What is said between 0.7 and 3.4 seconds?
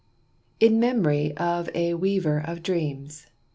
MEMORY OF A WEAVER OF DREAMS.